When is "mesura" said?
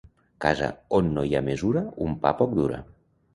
1.49-1.85